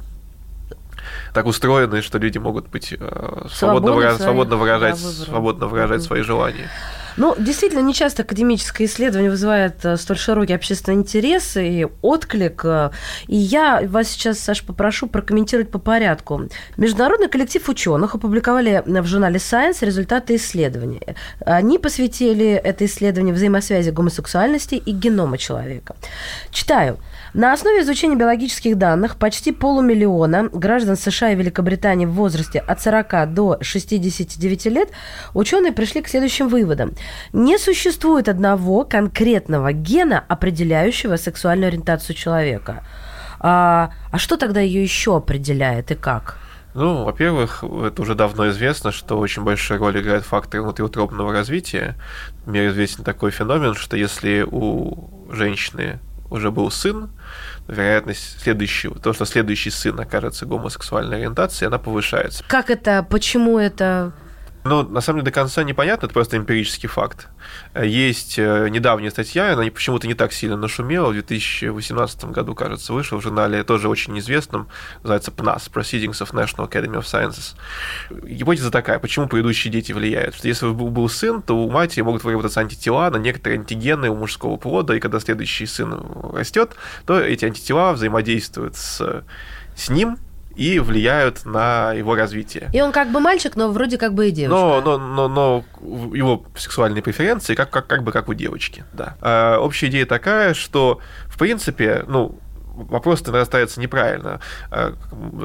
так 1.33 1.45
устроены, 1.45 2.01
что 2.01 2.17
люди 2.17 2.37
могут 2.37 2.67
быть 2.67 2.93
э, 2.97 3.45
свободно, 3.51 3.91
выра- 3.91 4.17
свободно 4.23 4.55
выражать, 4.57 4.97
свободно 5.25 5.67
выражать 5.67 6.01
свои 6.03 6.21
желания. 6.21 6.69
Ну, 7.17 7.33
действительно, 7.37 7.79
не 7.79 7.93
часто 7.93 8.23
академическое 8.23 8.87
исследование 8.87 9.31
вызывает 9.31 9.85
э, 9.85 9.95
столь 9.97 10.17
широкий 10.17 10.53
общественный 10.53 10.97
интерес 10.97 11.55
и 11.55 11.87
отклик. 12.01 12.61
Э, 12.65 12.91
и 13.27 13.37
я 13.37 13.81
вас 13.87 14.09
сейчас, 14.09 14.39
Саш, 14.39 14.63
попрошу 14.63 15.07
прокомментировать 15.07 15.71
по 15.71 15.79
порядку. 15.79 16.49
Международный 16.77 17.29
коллектив 17.29 17.67
ученых 17.69 18.15
опубликовали 18.15 18.83
в 18.85 19.05
журнале 19.05 19.37
Science 19.37 19.85
результаты 19.85 20.35
исследования. 20.35 21.15
Они 21.45 21.79
посвятили 21.79 22.47
это 22.47 22.85
исследование 22.85 23.33
взаимосвязи 23.33 23.91
гомосексуальности 23.91 24.75
и 24.75 24.91
генома 24.91 25.37
человека. 25.37 25.95
Читаю. 26.51 26.97
На 27.33 27.51
основе 27.51 27.81
изучения 27.81 28.15
биологических 28.15 28.77
данных 28.77 29.17
почти 29.17 29.51
полумиллиона 29.51 30.49
граждан 30.53 30.95
США 30.95 31.31
и 31.31 31.35
Великобритании 31.35 32.05
в 32.05 32.13
возрасте 32.13 32.59
от 32.59 32.81
40 32.81 33.33
до 33.33 33.57
69 33.59 34.65
лет 34.67 34.89
ученые 35.33 35.73
пришли 35.73 36.01
к 36.01 36.07
следующим 36.07 36.47
выводам. 36.47 36.93
Не 37.33 37.57
существует 37.57 38.29
одного 38.29 38.83
конкретного 38.83 39.73
гена, 39.73 40.23
определяющего 40.27 41.17
сексуальную 41.17 41.69
ориентацию 41.69 42.15
человека. 42.15 42.83
А, 43.39 43.91
а 44.11 44.17
что 44.17 44.37
тогда 44.37 44.61
ее 44.61 44.81
еще 44.81 45.17
определяет 45.17 45.91
и 45.91 45.95
как? 45.95 46.37
Ну, 46.73 47.05
во-первых, 47.05 47.63
это 47.63 48.01
уже 48.01 48.15
давно 48.15 48.49
известно, 48.49 48.91
что 48.91 49.17
очень 49.17 49.43
большую 49.43 49.79
роль 49.79 50.01
играет 50.01 50.25
фактор 50.25 50.61
внутриутробного 50.61 51.31
развития. 51.31 51.95
Мне 52.45 52.67
известен 52.67 53.05
такой 53.05 53.31
феномен, 53.31 53.75
что 53.75 53.95
если 53.95 54.45
у 54.45 55.09
женщины 55.31 55.99
уже 56.29 56.51
был 56.51 56.69
сын, 56.71 57.09
вероятность 57.67 58.41
следующего, 58.41 58.99
то, 58.99 59.13
что 59.13 59.25
следующий 59.25 59.69
сын 59.69 59.97
окажется 59.99 60.45
гомосексуальной 60.45 61.17
ориентацией, 61.17 61.67
она 61.67 61.79
повышается. 61.79 62.43
Как 62.47 62.69
это, 62.69 63.07
почему 63.09 63.57
это 63.57 64.11
ну, 64.65 64.81
на 64.81 64.99
самом 64.99 65.19
деле, 65.19 65.25
до 65.25 65.31
конца 65.31 65.63
непонятно, 65.63 66.07
это 66.07 66.13
просто 66.13 66.37
эмпирический 66.37 66.89
факт. 66.89 67.27
Есть 67.79 68.39
э, 68.39 68.67
недавняя 68.69 69.11
статья, 69.11 69.53
она 69.53 69.63
почему-то 69.65 70.07
не 70.07 70.15
так 70.15 70.33
сильно 70.33 70.57
нашумела, 70.57 71.09
в 71.09 71.13
2018 71.13 72.25
году, 72.25 72.55
кажется, 72.55 72.91
вышла 72.91 73.17
в 73.17 73.21
журнале, 73.21 73.63
тоже 73.63 73.87
очень 73.89 74.17
известном, 74.17 74.67
называется 75.03 75.29
PNAS, 75.29 75.71
Proceedings 75.71 76.19
of 76.19 76.33
National 76.33 76.67
Academy 76.67 76.99
of 76.99 77.03
Sciences. 77.03 77.55
Гипотеза 78.27 78.71
такая, 78.71 78.97
почему 78.97 79.27
предыдущие 79.27 79.71
дети 79.71 79.91
влияют. 79.91 80.33
Что 80.33 80.47
если 80.47 80.67
был 80.71 81.09
сын, 81.09 81.43
то 81.43 81.55
у 81.55 81.69
матери 81.69 82.01
могут 82.01 82.23
выработаться 82.23 82.59
антитела 82.59 83.11
на 83.11 83.17
некоторые 83.17 83.59
антигены 83.59 84.09
у 84.09 84.15
мужского 84.15 84.57
плода, 84.57 84.95
и 84.95 84.99
когда 84.99 85.19
следующий 85.19 85.67
сын 85.67 85.93
растет, 86.33 86.71
то 87.05 87.19
эти 87.21 87.45
антитела 87.45 87.93
взаимодействуют 87.93 88.75
с, 88.75 89.23
с 89.75 89.89
ним, 89.89 90.17
и 90.55 90.79
влияют 90.79 91.45
на 91.45 91.93
его 91.93 92.15
развитие. 92.15 92.69
И 92.73 92.81
он 92.81 92.91
как 92.91 93.11
бы 93.11 93.19
мальчик, 93.19 93.55
но 93.55 93.71
вроде 93.71 93.97
как 93.97 94.13
бы 94.13 94.29
и 94.29 94.31
девочка. 94.31 94.55
Но, 94.55 94.81
но, 94.81 94.97
но, 94.97 95.27
но 95.27 95.65
его 96.15 96.45
сексуальные 96.55 97.03
преференции 97.03 97.55
как, 97.55 97.69
как, 97.69 97.87
как 97.87 98.03
бы 98.03 98.11
как 98.11 98.29
у 98.29 98.33
девочки, 98.33 98.83
да. 98.93 99.17
А, 99.21 99.59
общая 99.59 99.87
идея 99.87 100.05
такая, 100.05 100.53
что, 100.53 100.99
в 101.27 101.37
принципе, 101.37 102.05
ну, 102.07 102.39
вопрос 102.75 103.25
нарастается 103.25 103.79
неправильно. 103.79 104.39
А, 104.71 104.93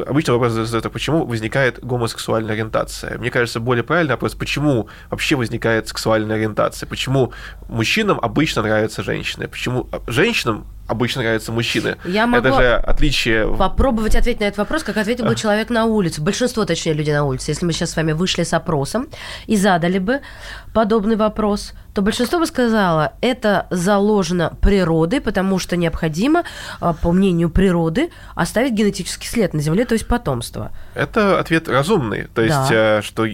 обычно 0.07 0.35
вопрос 0.35 0.53
задается, 0.53 0.91
почему 0.91 1.25
возникает 1.25 1.85
гомосексуальная 1.85 2.55
ориентация. 2.55 3.19
Мне 3.19 3.31
кажется, 3.31 3.61
более 3.61 3.85
правильный 3.85 4.15
вопрос, 4.15 4.35
почему 4.35 4.89
вообще 5.11 5.37
возникает 5.37 5.89
сексуальная 5.89 6.37
ориентация, 6.37 6.87
почему 6.87 7.33
мужчинам 7.69 8.19
обычно 8.21 8.63
нравятся 8.63 9.03
женщины, 9.03 9.49
почему 9.49 9.89
женщинам 10.07 10.67
обычно 10.91 11.23
нравятся 11.23 11.53
мужчины. 11.53 11.97
Я 12.05 12.27
могу 12.27 12.47
Это 12.49 12.57
же 12.57 12.75
отличие... 12.75 13.47
Попробовать 13.57 14.17
ответить 14.17 14.41
на 14.41 14.45
этот 14.45 14.59
вопрос, 14.59 14.83
как 14.83 14.97
ответил 14.97 15.25
бы 15.27 15.37
человек 15.37 15.71
на 15.71 15.85
улице. 15.85 16.21
Большинство, 16.21 16.65
точнее, 16.65 16.95
людей 16.95 17.15
на 17.15 17.25
улице. 17.25 17.53
Если 17.53 17.65
мы 17.65 17.73
сейчас 17.73 17.91
с 17.93 17.97
вами 17.97 18.13
вышли 18.13 18.43
с 18.43 18.53
опросом 18.53 19.09
и 19.47 19.57
задали 19.57 19.99
бы 19.99 20.21
подобный 20.75 21.17
вопрос, 21.17 21.73
то 21.95 22.03
большинство 22.03 22.39
бы 22.39 22.47
сказало, 22.47 23.13
это 23.21 23.67
заложено 23.71 24.53
природой, 24.61 25.21
потому 25.21 25.59
что 25.59 25.77
необходимо, 25.77 26.45
а, 26.81 26.93
по 26.93 27.13
мнению 27.13 27.51
природы, 27.51 28.11
оставить 28.35 28.73
генетический 28.73 29.29
след 29.29 29.55
на 29.55 29.61
Земле, 29.61 29.85
то 29.85 29.95
есть 29.95 30.07
потомство. 30.07 30.73
Это 30.95 31.39
ответ 31.41 31.69
разумный. 31.69 32.29
То 32.35 32.43
есть, 32.43 32.71
Да. 32.71 32.99
э, 32.99 33.03
что 33.03 33.27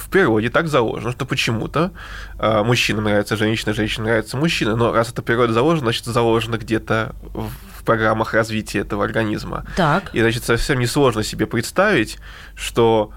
в 0.00 0.08
природе 0.08 0.50
так 0.50 0.68
заложено, 0.68 1.12
что 1.12 1.26
почему-то 1.26 1.92
э, 2.38 2.62
мужчинам 2.62 3.04
нравится 3.04 3.36
женщина, 3.36 3.72
женщинам 3.72 4.06
нравится 4.06 4.36
мужчина. 4.36 4.76
Но 4.76 4.92
раз 4.92 5.10
это 5.10 5.22
природа 5.22 5.52
заложена, 5.52 5.86
значит, 5.86 6.04
заложено 6.04 6.56
где-то 6.56 7.14
в 7.22 7.50
в 7.78 7.84
программах 7.84 8.34
развития 8.34 8.80
этого 8.80 9.04
организма. 9.04 9.64
Так. 9.76 10.14
И, 10.14 10.20
значит, 10.20 10.44
совсем 10.44 10.78
несложно 10.80 11.22
себе 11.22 11.46
представить, 11.46 12.18
что 12.54 13.12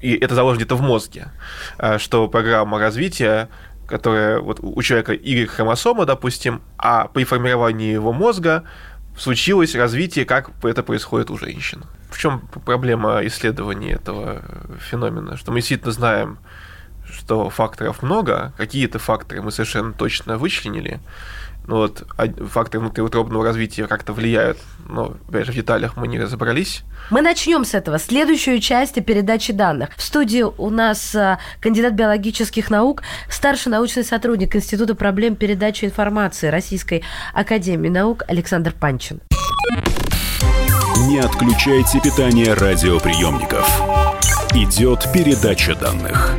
и 0.00 0.14
это 0.14 0.34
заложено 0.34 0.60
где-то 0.60 0.76
в 0.76 0.80
мозге, 0.80 1.28
а, 1.76 1.98
что 1.98 2.26
программа 2.28 2.78
развития, 2.78 3.50
которая 3.86 4.38
вот 4.38 4.60
у 4.62 4.80
человека 4.82 5.12
Y-хромосома, 5.12 6.06
допустим, 6.06 6.62
а 6.78 7.08
при 7.08 7.24
формировании 7.24 7.92
его 7.92 8.12
мозга 8.12 8.64
случилось 9.18 9.74
развитие, 9.74 10.24
как 10.24 10.50
это 10.62 10.82
происходит 10.82 11.30
у 11.30 11.36
женщин. 11.36 11.84
В 12.10 12.18
чем 12.18 12.40
проблема 12.64 13.20
исследования 13.26 13.92
этого 13.92 14.42
феномена? 14.78 15.36
Что 15.36 15.52
мы 15.52 15.58
действительно 15.58 15.92
знаем, 15.92 16.38
что 17.04 17.50
факторов 17.50 18.02
много, 18.02 18.52
какие-то 18.56 18.98
факторы 18.98 19.42
мы 19.42 19.52
совершенно 19.52 19.92
точно 19.92 20.38
вычленили, 20.38 21.00
ну 21.66 21.76
вот 21.76 22.04
факторы 22.48 22.80
внутриутробного 22.80 23.44
развития 23.44 23.86
как-то 23.86 24.12
влияют, 24.12 24.58
но, 24.88 25.16
опять 25.28 25.46
же, 25.46 25.52
в 25.52 25.54
деталях 25.54 25.96
мы 25.96 26.08
не 26.08 26.18
разобрались. 26.18 26.82
Мы 27.10 27.22
начнем 27.22 27.64
с 27.64 27.74
этого. 27.74 27.98
Следующую 27.98 28.60
часть 28.60 29.02
передачи 29.04 29.52
данных. 29.52 29.90
В 29.96 30.02
студии 30.02 30.42
у 30.42 30.70
нас 30.70 31.14
а, 31.14 31.38
кандидат 31.60 31.94
биологических 31.94 32.70
наук, 32.70 33.02
старший 33.28 33.70
научный 33.70 34.04
сотрудник 34.04 34.56
Института 34.56 34.94
проблем 34.94 35.36
передачи 35.36 35.84
информации 35.84 36.48
Российской 36.48 37.04
Академии 37.34 37.88
наук 37.88 38.24
Александр 38.26 38.72
Панчин. 38.72 39.20
Не 41.10 41.18
отключайте 41.18 41.98
питание 41.98 42.54
радиоприемников. 42.54 43.66
Идет 44.54 45.12
передача 45.12 45.74
данных. 45.74 46.36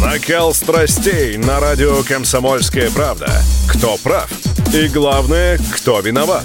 Накал 0.00 0.54
страстей 0.54 1.36
на 1.36 1.58
радио 1.58 2.04
«Комсомольская 2.04 2.92
правда». 2.92 3.28
Кто 3.68 3.96
прав? 3.96 4.30
И 4.72 4.86
главное, 4.86 5.58
кто 5.74 5.98
виноват? 5.98 6.44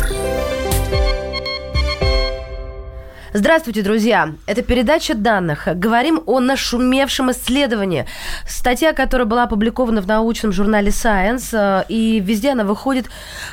Здравствуйте, 3.33 3.81
друзья! 3.81 4.33
Это 4.45 4.61
передача 4.61 5.15
данных. 5.15 5.65
Говорим 5.75 6.21
о 6.25 6.41
нашумевшем 6.41 7.31
исследовании. 7.31 8.05
Статья, 8.45 8.91
которая 8.91 9.25
была 9.25 9.43
опубликована 9.43 10.01
в 10.01 10.05
научном 10.05 10.51
журнале 10.51 10.89
Science, 10.89 11.51
э, 11.53 11.85
и 11.87 12.19
везде 12.19 12.51
она 12.51 12.65
выходит 12.65 13.05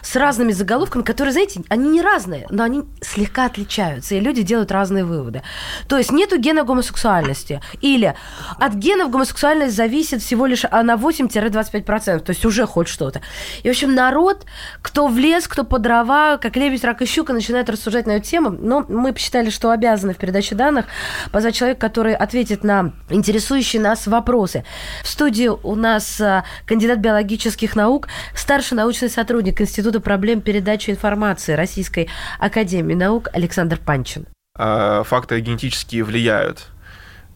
с 0.03 0.17
разными 0.17 0.51
заголовками, 0.51 1.05
которые, 1.05 1.33
знаете, 1.33 1.61
они 1.69 1.91
не 1.91 2.03
разные, 2.03 2.49
но 2.51 2.65
они 2.65 2.83
слегка 3.03 3.45
отличаются, 3.45 4.17
и 4.17 4.21
люди 4.21 4.43
делают 4.43 4.73
разные 4.73 5.05
выводы. 5.05 5.43
То 5.87 5.97
есть 5.97 6.11
нету 6.11 6.39
гена 6.41 6.65
гомосексуальности, 6.65 7.61
или 7.81 8.17
от 8.59 8.75
генов 8.75 9.11
гомосексуальность 9.11 9.77
зависит 9.77 10.23
всего 10.23 10.47
лишь 10.47 10.65
на 10.65 10.97
8-25%, 10.97 12.19
то 12.19 12.31
есть 12.31 12.45
уже 12.45 12.67
хоть 12.67 12.89
что-то. 12.89 13.21
И, 13.63 13.69
в 13.69 13.71
общем, 13.71 13.95
народ, 13.95 14.45
кто 14.83 15.07
в 15.07 15.17
лес, 15.19 15.47
кто 15.47 15.63
по 15.63 15.79
дрова, 15.79 16.37
как 16.39 16.57
лебедь, 16.57 16.83
рак 16.83 17.01
и 17.01 17.07
щука, 17.07 17.33
начинает 17.33 17.71
рассуждать 17.71 18.09
на 18.09 18.17
эту 18.17 18.27
тему, 18.27 18.51
но 18.51 18.85
мы 18.89 19.13
посчитали, 19.13 19.51
что 19.51 19.68
обязаны 19.71 20.15
в 20.15 20.17
передаче 20.17 20.55
данных 20.55 20.87
позвать 21.33 21.55
человека, 21.55 21.81
который 21.81 22.15
ответит 22.15 22.65
на 22.65 22.93
интересующие 23.11 23.81
нас 23.83 24.07
вопросы. 24.07 24.65
В 25.03 25.09
студии 25.09 25.49
у 25.49 25.75
нас 25.75 26.21
а, 26.21 26.45
кандидат 26.67 26.99
биологических 26.99 27.77
наук, 27.77 28.09
старший 28.35 28.77
научный 28.77 29.11
сотрудник 29.11 29.61
Института 29.61 30.01
проблем 30.01 30.41
передачи 30.41 30.91
информации 30.91 31.53
Российской 31.53 32.09
Академии 32.39 32.95
наук 32.95 33.29
Александр 33.33 33.79
Панчин. 33.79 34.27
А, 34.57 35.03
Факторы 35.05 35.41
генетические 35.41 36.05
влияют. 36.05 36.69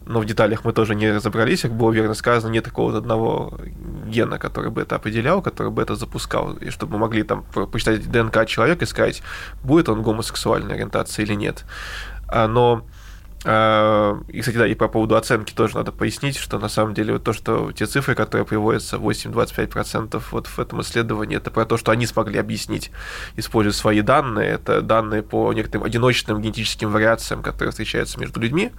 Но 0.05 0.19
в 0.19 0.25
деталях 0.25 0.65
мы 0.65 0.73
тоже 0.73 0.95
не 0.95 1.09
разобрались, 1.11 1.61
как 1.61 1.71
было 1.71 1.91
верно 1.91 2.13
сказано, 2.13 2.51
нет 2.51 2.65
такого 2.65 2.97
одного 2.97 3.57
гена, 4.05 4.37
который 4.37 4.69
бы 4.69 4.81
это 4.81 4.95
определял, 4.95 5.41
который 5.41 5.71
бы 5.71 5.81
это 5.81 5.95
запускал, 5.95 6.53
и 6.53 6.69
чтобы 6.71 6.93
мы 6.93 6.99
могли 6.99 7.23
там 7.23 7.43
посчитать 7.71 8.09
ДНК 8.11 8.45
человека 8.45 8.83
и 8.83 8.87
сказать, 8.87 9.23
будет 9.63 9.87
он 9.87 10.01
гомосексуальной 10.01 10.75
ориентации 10.75 11.23
или 11.23 11.35
нет. 11.35 11.63
А, 12.33 12.47
Но 12.47 12.83
а, 13.45 14.21
и, 14.29 14.39
кстати, 14.39 14.57
да, 14.57 14.67
и 14.67 14.73
по 14.73 14.87
поводу 14.87 15.15
оценки 15.15 15.53
тоже 15.53 15.75
надо 15.75 15.91
пояснить, 15.91 16.37
что 16.37 16.59
на 16.59 16.69
самом 16.69 16.93
деле 16.93 17.13
вот 17.13 17.23
то, 17.23 17.33
что 17.33 17.71
те 17.73 17.85
цифры, 17.85 18.15
которые 18.15 18.45
приводятся, 18.45 18.97
8-25% 18.97 20.21
вот 20.31 20.47
в 20.47 20.59
этом 20.59 20.81
исследовании, 20.81 21.37
это 21.37 21.51
про 21.51 21.65
то, 21.65 21.77
что 21.77 21.91
они 21.91 22.05
смогли 22.05 22.39
объяснить, 22.39 22.91
используя 23.35 23.73
свои 23.73 24.01
данные. 24.01 24.49
Это 24.51 24.81
данные 24.81 25.23
по 25.23 25.51
некоторым 25.51 25.85
одиночным 25.85 26.41
генетическим 26.41 26.89
вариациям, 26.89 27.43
которые 27.43 27.71
встречаются 27.71 28.19
между 28.19 28.39
людьми, 28.39 28.71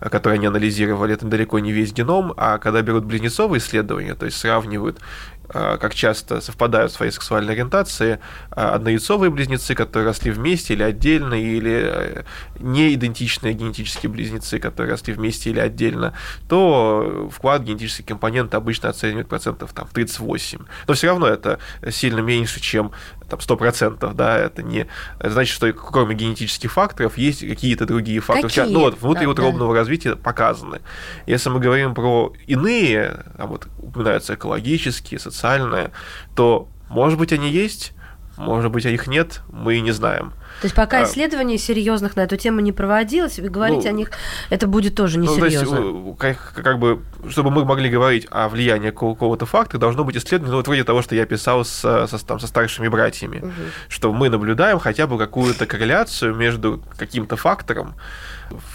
а, 0.00 0.08
которые 0.08 0.38
они 0.38 0.46
анализировали. 0.46 1.14
Это 1.14 1.26
далеко 1.26 1.58
не 1.58 1.72
весь 1.72 1.92
геном, 1.92 2.32
а 2.36 2.58
когда 2.58 2.82
берут 2.82 3.04
близнецовые 3.04 3.58
исследования, 3.58 4.14
то 4.14 4.26
есть 4.26 4.38
сравнивают 4.38 4.98
а, 4.98 5.02
как 5.48 5.94
часто 5.94 6.40
совпадают 6.40 6.92
в 6.92 6.96
своей 6.96 7.12
сексуальной 7.12 7.54
ориентации 7.54 8.18
а, 8.50 8.74
однояйцовые 8.74 9.30
близнецы, 9.30 9.74
которые 9.74 10.08
росли 10.08 10.30
вместе 10.30 10.74
или 10.74 10.82
отдельно, 10.82 11.34
или 11.34 11.82
э, 11.84 12.22
неидентичные 12.58 13.54
генетические 13.54 14.10
близнецы, 14.10 14.58
которые 14.58 14.92
росли 14.92 15.14
вместе 15.14 15.50
или 15.50 15.60
отдельно, 15.60 16.14
то 16.48 17.30
вклад 17.32 17.62
генетический 17.62 18.04
компонент 18.04 18.54
обычно 18.54 18.88
оценивают 18.88 19.28
процентов 19.28 19.72
там, 19.72 19.86
в 19.86 19.92
38. 19.92 20.60
Но 20.88 20.94
все 20.94 21.08
равно 21.08 21.26
это 21.26 21.58
сильно 21.90 22.20
меньше, 22.20 22.60
чем 22.60 22.92
там, 23.28 23.38
100%. 23.38 24.14
Да? 24.14 24.38
Это, 24.38 24.62
не, 24.62 24.86
это 25.18 25.30
значит, 25.30 25.54
что 25.54 25.72
кроме 25.72 26.14
генетических 26.14 26.72
факторов 26.72 27.18
есть 27.18 27.40
какие-то 27.40 27.86
другие 27.86 28.20
факторы. 28.20 28.48
Какие? 28.48 28.72
Ну 28.72 28.80
вот, 28.80 29.00
внутриутробного 29.00 29.52
Да, 29.52 29.58
нового 29.58 29.76
развития 29.76 30.16
показаны. 30.16 30.80
Если 31.26 31.48
мы 31.48 31.60
говорим 31.60 31.94
про 31.94 32.32
иные, 32.46 33.24
а 33.36 33.46
вот 33.46 33.68
упоминаются 33.78 34.34
экологические, 34.34 35.18
социальные, 35.18 35.90
то, 36.34 36.68
может 36.88 37.18
быть, 37.18 37.32
они 37.32 37.50
есть, 37.50 37.92
может 38.36 38.70
быть, 38.70 38.84
их 38.84 39.06
нет, 39.06 39.40
мы 39.50 39.80
не 39.80 39.92
знаем. 39.92 40.32
То 40.60 40.66
есть 40.66 40.74
пока 40.74 41.00
А. 41.00 41.04
исследований 41.04 41.58
серьезных 41.58 42.16
на 42.16 42.20
эту 42.22 42.36
тему 42.36 42.60
не 42.60 42.72
проводилось, 42.72 43.38
и 43.38 43.42
говорить 43.42 43.84
Ну, 43.84 43.90
о 43.90 43.92
них 43.92 44.10
это 44.50 44.66
будет 44.66 44.94
тоже 44.94 45.18
Ну, 45.18 45.26
то 45.26 45.44
есть, 45.44 45.60
несерьезно. 45.62 46.14
как, 46.18 46.52
как 46.54 46.78
бы, 46.78 47.02
чтобы 47.28 47.50
мы 47.50 47.64
могли 47.64 47.90
говорить 47.90 48.26
о 48.30 48.48
влиянии 48.48 48.90
какого- 48.90 49.14
какого-то 49.14 49.44
факта, 49.46 49.78
должно 49.78 50.04
быть 50.04 50.16
исследование, 50.16 50.50
ну, 50.52 50.56
вот 50.58 50.66
вроде 50.66 50.84
того, 50.84 51.02
что 51.02 51.14
я 51.14 51.26
писал 51.26 51.64
с, 51.64 51.70
со, 52.06 52.26
там, 52.26 52.40
со 52.40 52.46
старшими 52.46 52.88
братьями, 52.88 53.52
что 53.88 54.12
мы 54.12 54.28
наблюдаем 54.30 54.78
хотя 54.78 55.06
бы 55.06 55.18
какую-то 55.18 55.66
корреляцию 55.66 56.34
между 56.34 56.82
каким-то 56.96 57.36
фактором, 57.36 57.94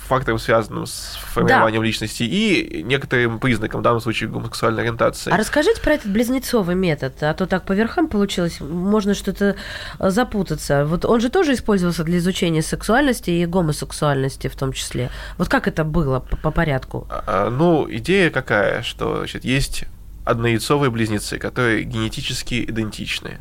фактором, 0.07 0.39
связанным 0.39 0.85
с 0.85 1.17
формированием 1.33 1.83
личности, 1.83 2.23
и 2.23 2.83
некоторым 2.83 3.39
признаком, 3.39 3.81
в 3.81 3.83
данном 3.83 4.01
случае, 4.01 4.29
гомосексуальной 4.29 4.83
ориентации. 4.83 5.31
А 5.31 5.37
расскажите 5.37 5.81
про 5.81 5.93
этот 5.93 6.11
близнецовый 6.11 6.75
метод, 6.75 7.21
а 7.21 7.33
то 7.33 7.45
так 7.45 7.65
по 7.65 7.73
верхам 7.73 8.07
получилось, 8.07 8.59
можно 8.59 9.13
что-то 9.13 9.55
э, 9.99 10.09
запутаться. 10.09 10.85
Вот 10.85 11.05
он 11.05 11.21
же 11.21 11.29
тоже 11.29 11.53
использовался 11.53 12.03
для 12.03 12.17
изучения 12.17 12.61
сексуальности 12.61 13.29
и 13.29 13.45
гомосексуальности 13.45 14.47
в 14.47 14.55
том 14.55 14.73
числе. 14.73 15.09
Вот 15.37 15.47
как 15.49 15.67
это 15.67 15.83
было 15.83 16.19
по, 16.19 16.37
по 16.37 16.51
порядку? 16.51 17.07
А, 17.09 17.49
Ну, 17.49 17.87
идея 17.89 18.29
какая, 18.29 18.81
что 18.83 19.17
значит, 19.17 19.45
есть 19.45 19.85
однояйцовые 20.25 20.91
близнецы, 20.91 21.37
которые 21.37 21.83
генетически 21.83 22.65
идентичны. 22.67 23.39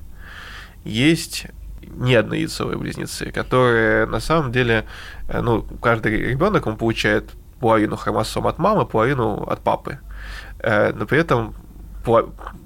Есть 0.84 1.46
не 1.94 2.14
однояйцовые 2.14 2.78
близнецы, 2.78 3.30
которые 3.30 4.06
на 4.06 4.20
самом 4.20 4.52
деле, 4.52 4.86
э, 5.28 5.40
ну, 5.40 5.62
каждый 5.82 6.16
ребенок 6.16 6.66
он 6.66 6.76
получает 6.76 7.30
половину 7.60 7.96
хромосом 7.96 8.46
от 8.46 8.58
мамы, 8.58 8.86
половину 8.86 9.42
от 9.44 9.60
папы, 9.60 9.98
э, 10.58 10.92
но 10.92 11.06
при 11.06 11.18
этом 11.18 11.54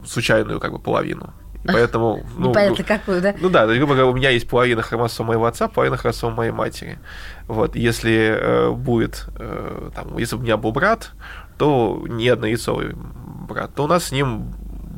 случайную 0.07 0.61
как 0.61 0.73
бы 0.73 0.79
половину. 0.79 1.33
И 1.65 1.69
поэтому... 1.69 2.23
Ну, 2.39 2.51
Непонятно, 2.51 2.85
какую, 2.85 3.21
да? 3.23 3.35
Ну 3.41 3.49
да, 3.49 3.67
грубо 3.67 3.95
говоря, 3.95 4.07
у 4.07 4.15
меня 4.15 4.31
есть 4.31 4.49
половина 4.49 4.83
хромосом 4.83 5.27
моего 5.27 5.47
отца, 5.47 5.67
половина 5.69 5.97
хромосом 5.97 6.35
моей 6.35 6.53
матери. 6.53 6.99
Вот, 7.49 7.75
если 7.75 8.37
э, 8.39 8.71
будет, 8.71 9.27
э, 9.39 9.91
там, 9.95 10.17
если 10.19 10.37
бы 10.37 10.43
у 10.43 10.45
меня 10.45 10.57
был 10.57 10.73
брат, 10.73 11.13
то 11.59 12.05
не 12.09 12.29
однояйцовый 12.29 12.95
брат, 13.49 13.75
то 13.75 13.85
у 13.85 13.87
нас 13.87 14.05
с 14.05 14.13
ним 14.13 14.55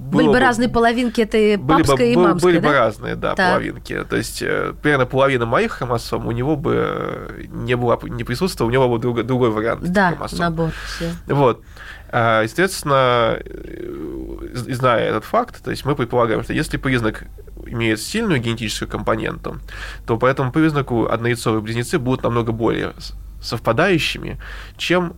были 0.07 0.29
бы 0.29 0.39
разные 0.39 0.69
половинки 0.69 1.21
этой 1.21 1.59
папской 1.59 1.97
были 1.97 2.13
и 2.13 2.17
мамской, 2.17 2.53
Были 2.53 2.61
да? 2.61 2.69
бы 2.69 2.75
разные, 2.75 3.17
да, 3.17 3.35
так. 3.35 3.51
половинки. 3.51 4.05
То 4.09 4.17
есть, 4.17 4.43
э, 4.43 4.75
примерно 4.81 5.07
половина 5.07 5.47
моих 5.47 5.73
хромосом 5.73 6.27
у 6.27 6.33
него 6.33 6.57
бы 6.57 6.75
э, 6.77 7.45
не 7.49 7.77
было, 7.77 7.99
не 8.05 8.25
присутствовало, 8.25 8.71
у 8.71 8.73
него 8.73 8.89
был 8.89 8.99
другой, 8.99 9.25
другой 9.25 9.51
вариант 9.51 9.83
да, 9.85 10.11
хромосом. 10.11 10.39
набор. 10.39 10.71
Все. 10.87 11.11
Вот. 11.27 11.63
А, 12.11 12.43
естественно, 12.43 13.37
э, 13.39 14.49
зная 14.53 15.09
этот 15.09 15.25
факт, 15.25 15.63
то 15.63 15.71
есть 15.71 15.85
мы 15.85 15.97
предполагаем, 15.97 16.43
что 16.43 16.53
если 16.53 16.77
признак 16.77 17.25
имеет 17.67 18.01
сильную 18.01 18.41
генетическую 18.41 18.89
компоненту, 18.89 19.59
то 20.07 20.17
по 20.17 20.27
этому 20.27 20.53
признаку 20.53 21.07
однояйцовые 21.07 21.61
близнецы 21.61 21.99
будут 21.99 22.23
намного 22.23 22.53
более 22.53 22.93
совпадающими, 23.43 24.41
чем 24.77 25.15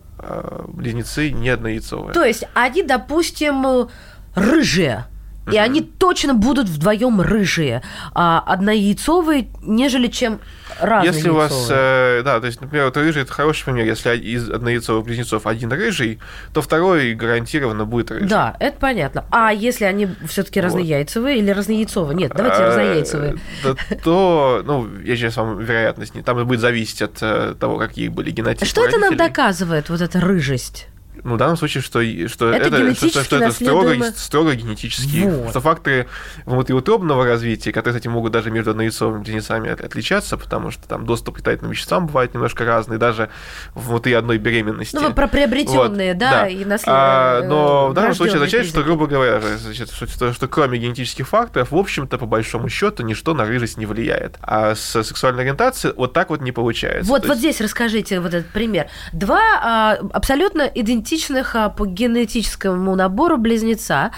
близнецы 0.67 1.31
не 1.31 1.49
однояйцовые. 1.49 2.13
То 2.13 2.23
есть 2.23 2.43
они, 2.53 2.83
допустим, 2.83 3.87
рыжие. 4.35 5.05
И 5.51 5.57
они 5.57 5.81
точно 5.81 6.33
будут 6.33 6.67
вдвоем 6.67 7.21
рыжие, 7.21 7.81
а 8.13 8.39
однояйцовые, 8.45 9.47
нежели 9.61 10.07
чем 10.07 10.39
разные 10.79 11.13
Если 11.13 11.29
у 11.29 11.35
вас, 11.35 11.67
э, 11.69 12.21
да, 12.23 12.39
то 12.39 12.47
есть, 12.47 12.61
например, 12.61 12.85
вот 12.85 12.97
рыжий 12.97 13.23
это 13.23 13.33
хороший 13.33 13.65
пример. 13.65 13.85
Если 13.85 14.15
из 14.15 14.49
однояйцовых 14.49 15.05
близнецов 15.05 15.47
один 15.47 15.71
рыжий, 15.71 16.19
то 16.53 16.61
второй 16.61 17.13
гарантированно 17.13 17.85
будет 17.85 18.11
рыжий. 18.11 18.27
Да, 18.27 18.55
это 18.59 18.77
понятно. 18.79 19.25
А 19.31 19.51
если 19.51 19.85
они 19.85 20.09
все-таки 20.27 20.59
вот. 20.61 20.67
разнояйцевые 20.67 21.39
или 21.39 21.51
разнояйцовые? 21.51 22.15
Нет, 22.15 22.31
давайте 22.35 22.63
а, 22.63 22.67
разнояйцевые. 22.67 23.37
Да, 23.63 23.75
то, 24.03 24.61
ну, 24.65 24.87
я 25.03 25.15
сейчас 25.15 25.37
вам 25.37 25.59
вероятность 25.59 26.15
не. 26.15 26.21
Там 26.21 26.45
будет 26.45 26.59
зависеть 26.59 27.01
от 27.01 27.17
э, 27.21 27.55
того, 27.59 27.77
какие 27.77 28.07
были 28.09 28.31
генетики. 28.31 28.65
Что 28.65 28.85
это 28.85 28.97
нам 28.97 29.17
доказывает, 29.17 29.89
вот 29.89 30.01
эта 30.01 30.19
рыжесть? 30.19 30.87
Ну, 31.23 31.35
в 31.35 31.37
данном 31.37 31.57
случае, 31.57 31.81
что, 31.81 32.01
что 32.27 32.51
это, 32.51 32.75
это, 32.75 32.95
что, 32.95 33.23
что 33.23 33.37
это 33.37 33.51
строго, 33.51 33.95
строго 34.15 34.55
генетические 34.55 35.29
вот. 35.29 35.49
что 35.51 35.61
факторы 35.61 36.07
внутриутробного 36.45 37.25
развития, 37.25 37.71
которые, 37.71 37.99
кстати, 37.99 38.11
могут 38.11 38.31
даже 38.31 38.51
между 38.51 38.71
однояйцовыми 38.71 39.23
близнецами 39.23 39.71
отличаться, 39.71 40.37
потому 40.37 40.71
что 40.71 40.87
там 40.87 41.05
доступ 41.05 41.35
к 41.35 41.37
питательным 41.39 41.71
веществам 41.71 42.07
бывает 42.07 42.33
немножко 42.33 42.65
разный, 42.65 42.97
даже 42.97 43.29
внутри 43.75 44.13
одной 44.13 44.37
беременности. 44.37 44.95
Ну, 44.95 45.13
про 45.13 45.27
приобретенные, 45.27 46.13
вот, 46.13 46.19
да, 46.19 46.31
да, 46.31 46.47
и 46.47 46.65
наслед... 46.65 46.87
а, 46.89 47.43
Но 47.43 47.89
в 47.89 47.93
данном 47.93 48.15
случае 48.15 48.35
означает, 48.35 48.65
что, 48.67 48.83
грубо 48.83 49.07
говоря, 49.07 49.41
значит, 49.41 49.91
что, 49.91 50.07
что, 50.07 50.33
что 50.33 50.47
кроме 50.47 50.79
генетических 50.79 51.27
факторов, 51.27 51.71
в 51.71 51.75
общем-то, 51.75 52.17
по 52.17 52.25
большому 52.25 52.69
счету, 52.69 53.03
ничто 53.03 53.33
на 53.33 53.45
рыжесть 53.45 53.77
не 53.77 53.85
влияет. 53.85 54.37
А 54.41 54.75
с 54.75 55.03
сексуальной 55.03 55.43
ориентацией 55.43 55.93
вот 55.95 56.13
так 56.13 56.29
вот 56.29 56.41
не 56.41 56.51
получается. 56.51 57.09
Вот, 57.09 57.23
вот 57.23 57.29
есть... 57.29 57.39
здесь 57.39 57.61
расскажите 57.61 58.19
вот 58.19 58.33
этот 58.33 58.51
пример. 58.51 58.87
Два 59.13 59.41
а, 59.61 59.99
абсолютно 60.13 60.63
идентичных 60.63 61.08
идентичных 61.09 61.55
а, 61.55 61.69
по 61.69 61.85
генетическому 61.85 62.95
набору 62.95 63.37
близнеца. 63.37 64.11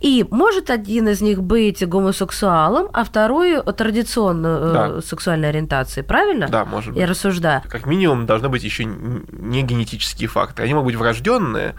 И 0.00 0.26
может 0.30 0.70
один 0.70 1.08
из 1.08 1.20
них 1.20 1.42
быть 1.42 1.86
гомосексуалом, 1.86 2.88
а 2.92 3.04
второй 3.04 3.62
традиционно 3.62 4.46
э, 4.46 4.72
да. 4.72 5.02
сексуальной 5.02 5.50
ориентации. 5.50 6.02
Правильно? 6.02 6.48
Да, 6.48 6.64
может 6.64 6.92
быть. 6.92 7.00
Я 7.00 7.06
рассуждаю. 7.06 7.62
Как 7.68 7.86
минимум 7.86 8.26
должны 8.26 8.48
быть 8.48 8.64
еще 8.64 8.84
не 8.84 9.62
генетические 9.62 10.28
факторы. 10.28 10.64
Они 10.64 10.74
могут 10.74 10.92
быть 10.92 10.96
врожденные, 10.96 11.74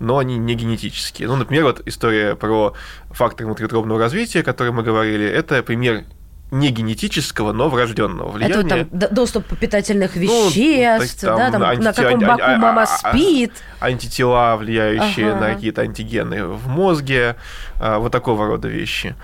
но 0.00 0.18
они 0.18 0.38
не 0.38 0.54
генетические. 0.54 1.28
Ну, 1.28 1.36
например, 1.36 1.64
вот 1.64 1.82
история 1.86 2.34
про 2.34 2.74
факторы 3.10 3.46
внутриутробного 3.46 4.00
развития, 4.00 4.40
о 4.40 4.42
которой 4.42 4.72
мы 4.72 4.82
говорили, 4.82 5.26
это 5.26 5.62
пример 5.62 6.04
не 6.50 6.70
генетического, 6.70 7.52
но 7.52 7.68
врожденного 7.68 8.30
влияния. 8.30 8.60
Это 8.60 8.86
там 8.86 9.14
доступ 9.14 9.46
питательных 9.58 10.16
веществ, 10.16 11.22
ну, 11.22 11.28
там, 11.28 11.38
да, 11.38 11.50
там, 11.50 11.62
анти... 11.62 11.82
на 11.82 11.92
каком 11.92 12.20
боку 12.20 12.42
а, 12.42 12.56
мама 12.58 12.82
а, 12.82 12.84
а, 12.84 12.86
спит. 12.86 13.52
Антитела, 13.80 14.56
влияющие 14.56 15.32
ага. 15.32 15.40
на 15.40 15.54
какие-то 15.54 15.82
антигены 15.82 16.46
в 16.46 16.68
мозге, 16.68 17.36
вот 17.80 18.12
такого 18.12 18.46
рода 18.46 18.68
вещи. 18.68 19.16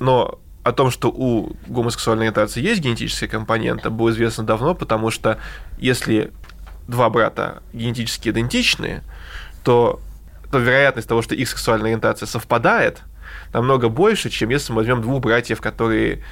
Но 0.00 0.38
о 0.62 0.72
том, 0.72 0.90
что 0.90 1.08
у 1.08 1.56
гомосексуальной 1.66 2.26
ориентации 2.26 2.62
есть 2.62 2.80
генетическая 2.80 3.28
компонента, 3.28 3.90
было 3.90 4.10
известно 4.10 4.44
давно, 4.44 4.74
потому 4.74 5.10
что 5.10 5.38
если 5.78 6.32
два 6.86 7.10
брата 7.10 7.62
генетически 7.72 8.30
идентичны, 8.30 9.02
то, 9.64 10.00
то 10.50 10.58
вероятность 10.58 11.08
того, 11.08 11.22
что 11.22 11.34
их 11.34 11.48
сексуальная 11.48 11.88
ориентация 11.88 12.26
совпадает, 12.26 13.02
намного 13.52 13.88
больше, 13.88 14.30
чем 14.30 14.50
если 14.50 14.72
мы 14.72 14.78
возьмем 14.78 15.02
двух 15.02 15.20
братьев, 15.20 15.60
которые 15.60 16.22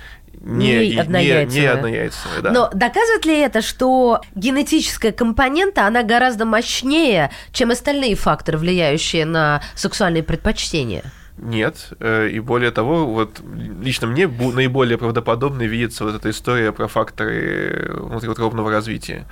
не, 0.41 0.91
не, 0.91 0.97
однояйцевые. 0.97 1.47
Не, 1.47 1.61
не 1.61 1.67
однояйцевые 1.67 2.43
да. 2.43 2.51
Но 2.51 2.71
доказывает 2.73 3.25
ли 3.25 3.39
это, 3.39 3.63
что 3.63 4.21
генетическая 4.35 5.13
компонента, 5.13 5.87
она 5.87 6.03
гораздо 6.03 6.45
мощнее, 6.45 7.31
чем 7.53 7.71
остальные 7.71 8.17
факторы, 8.17 8.59
влияющие 8.59 9.25
на 9.25 9.63
сексуальные 9.75 10.23
предпочтения? 10.23 11.05
Нет, 11.39 11.91
э, 12.01 12.29
и 12.29 12.41
более 12.41 12.71
того, 12.71 13.07
вот 13.07 13.41
лично 13.81 14.07
мне 14.07 14.27
наиболее 14.27 14.97
правдоподобной 14.97 15.67
видится 15.67 16.05
вот 16.05 16.15
эта 16.15 16.31
история 16.31 16.73
про 16.73 16.89
факторы 16.89 17.91
внутриутробного 17.95 18.71
развития 18.71 19.27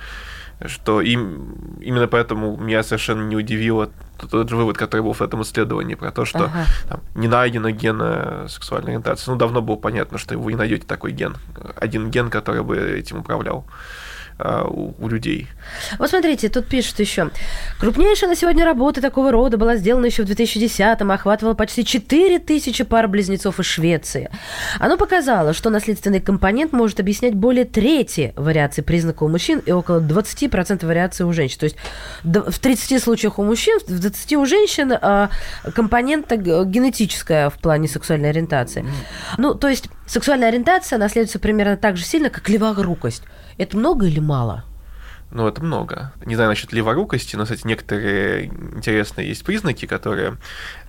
что 0.65 1.01
им, 1.01 1.77
именно 1.81 2.07
поэтому 2.07 2.55
меня 2.57 2.83
совершенно 2.83 3.23
не 3.27 3.35
удивило 3.35 3.91
тот 4.17 4.49
же 4.49 4.55
вывод, 4.55 4.77
который 4.77 5.01
был 5.01 5.13
в 5.13 5.21
этом 5.21 5.41
исследовании, 5.41 5.95
про 5.95 6.11
то, 6.11 6.25
что 6.25 6.45
ага. 6.45 6.65
там, 6.89 7.01
не 7.15 7.27
найдено 7.27 7.69
гена 7.69 8.45
сексуальной 8.47 8.91
ориентации. 8.91 9.31
Ну, 9.31 9.37
давно 9.37 9.61
было 9.61 9.75
понятно, 9.75 10.17
что 10.17 10.37
вы 10.37 10.53
не 10.53 10.57
найдете 10.57 10.85
такой 10.85 11.11
ген, 11.11 11.37
один 11.75 12.09
ген, 12.09 12.29
который 12.29 12.63
бы 12.63 12.77
этим 12.77 13.19
управлял. 13.19 13.65
А, 14.37 14.65
у, 14.65 14.93
у 14.99 15.07
людей. 15.07 15.47
Вот 15.97 16.09
смотрите, 16.09 16.49
тут 16.49 16.67
пишут 16.67 16.99
еще. 16.99 17.29
Крупнейшая 17.79 18.29
на 18.29 18.35
сегодня 18.35 18.65
работа 18.65 18.99
такого 18.99 19.31
рода 19.31 19.57
была 19.57 19.77
сделана 19.77 20.07
еще 20.07 20.23
в 20.23 20.29
2010-м, 20.29 21.09
охватывала 21.09 21.53
почти 21.53 21.85
4000 21.85 22.83
пар 22.83 23.07
близнецов 23.07 23.61
из 23.61 23.65
Швеции. 23.65 24.29
Оно 24.77 24.97
показало, 24.97 25.53
что 25.53 25.69
наследственный 25.69 26.19
компонент 26.19 26.73
может 26.73 26.99
объяснять 26.99 27.33
более 27.33 27.63
трети 27.63 28.33
вариаций 28.35 28.83
признаков 28.83 29.29
у 29.29 29.31
мужчин 29.31 29.59
и 29.65 29.71
около 29.71 30.01
20% 30.01 30.85
вариаций 30.85 31.25
у 31.25 31.31
женщин. 31.31 31.59
То 31.59 31.65
есть 31.65 31.77
в 32.23 32.59
30 32.59 33.01
случаях 33.01 33.39
у 33.39 33.43
мужчин, 33.43 33.79
в 33.87 33.99
20 33.99 34.33
у 34.33 34.45
женщин 34.45 34.91
а, 35.01 35.29
компонента 35.73 36.35
генетическая 36.35 37.49
в 37.49 37.57
плане 37.59 37.87
сексуальной 37.87 38.31
ориентации. 38.31 38.85
Ну, 39.37 39.53
то 39.53 39.69
есть 39.69 39.87
сексуальная 40.07 40.49
ориентация 40.49 40.99
наследуется 40.99 41.39
примерно 41.39 41.77
так 41.77 41.95
же 41.95 42.03
сильно, 42.03 42.29
как 42.29 42.49
леворукость. 42.49 43.23
Это 43.57 43.77
много 43.77 44.07
или 44.07 44.19
мало? 44.25 44.65
Ну, 45.31 45.47
это 45.47 45.61
много. 45.61 46.13
Не 46.25 46.35
знаю 46.35 46.51
насчет 46.51 46.71
леворукости, 46.71 47.35
но, 47.35 47.43
кстати, 47.43 47.65
некоторые 47.65 48.45
интересные 48.45 49.27
есть 49.27 49.43
признаки, 49.43 49.85
которые 49.85 50.37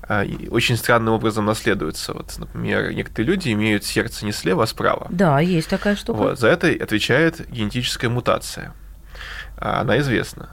э, 0.09 0.25
очень 0.51 0.77
странным 0.77 1.15
образом 1.15 1.47
наследуются. 1.47 2.13
Вот, 2.13 2.35
например, 2.39 2.93
некоторые 2.93 3.27
люди 3.27 3.53
имеют 3.53 3.85
сердце 3.85 4.25
не 4.25 4.33
слева, 4.33 4.65
а 4.65 4.67
справа. 4.67 5.09
Да, 5.11 5.41
есть 5.41 5.69
такая 5.69 5.97
штука. 5.97 6.17
Вот, 6.17 6.39
за 6.39 6.49
это 6.49 6.69
отвечает 6.69 7.49
генетическая 7.51 8.09
мутация. 8.09 8.73
Она 9.57 9.99
известна. 9.99 10.51